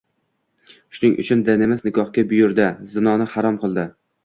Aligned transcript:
Shuning 0.99 1.13
uchun 1.25 1.43
dinimiz 1.51 1.85
nikohga 1.89 2.25
buyurdi, 2.33 2.73
zinoni 2.97 3.31
harom 3.37 3.63
qildi 3.67 3.89